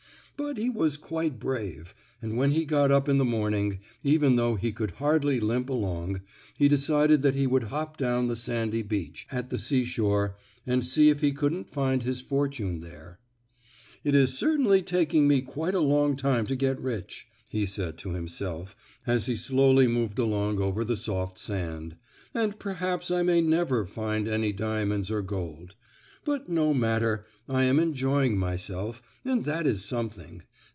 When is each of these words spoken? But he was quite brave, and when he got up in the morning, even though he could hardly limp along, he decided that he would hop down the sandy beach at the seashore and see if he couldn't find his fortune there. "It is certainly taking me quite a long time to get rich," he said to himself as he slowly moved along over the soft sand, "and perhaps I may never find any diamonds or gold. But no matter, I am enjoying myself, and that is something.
But 0.37 0.57
he 0.57 0.71
was 0.71 0.97
quite 0.97 1.37
brave, 1.39 1.93
and 2.19 2.35
when 2.35 2.49
he 2.49 2.65
got 2.65 2.91
up 2.91 3.07
in 3.07 3.19
the 3.19 3.23
morning, 3.23 3.79
even 4.03 4.37
though 4.37 4.55
he 4.55 4.71
could 4.71 4.89
hardly 4.93 5.39
limp 5.39 5.69
along, 5.69 6.21
he 6.55 6.67
decided 6.67 7.21
that 7.21 7.35
he 7.35 7.45
would 7.45 7.65
hop 7.65 7.95
down 7.95 8.25
the 8.27 8.35
sandy 8.35 8.81
beach 8.81 9.27
at 9.31 9.51
the 9.51 9.59
seashore 9.59 10.35
and 10.65 10.83
see 10.83 11.09
if 11.11 11.21
he 11.21 11.31
couldn't 11.31 11.69
find 11.69 12.01
his 12.01 12.21
fortune 12.21 12.79
there. 12.79 13.19
"It 14.03 14.15
is 14.15 14.33
certainly 14.33 14.81
taking 14.81 15.27
me 15.27 15.43
quite 15.43 15.75
a 15.75 15.79
long 15.79 16.15
time 16.15 16.47
to 16.47 16.55
get 16.55 16.79
rich," 16.81 17.27
he 17.47 17.67
said 17.67 17.99
to 17.99 18.13
himself 18.13 18.75
as 19.05 19.27
he 19.27 19.35
slowly 19.35 19.87
moved 19.87 20.17
along 20.17 20.59
over 20.59 20.83
the 20.83 20.97
soft 20.97 21.37
sand, 21.37 21.97
"and 22.33 22.57
perhaps 22.57 23.11
I 23.11 23.21
may 23.21 23.41
never 23.41 23.85
find 23.85 24.27
any 24.27 24.53
diamonds 24.53 25.11
or 25.11 25.21
gold. 25.21 25.75
But 26.23 26.47
no 26.47 26.71
matter, 26.71 27.25
I 27.49 27.63
am 27.63 27.79
enjoying 27.79 28.37
myself, 28.37 29.01
and 29.25 29.43
that 29.45 29.65
is 29.65 29.83
something. 29.83 30.43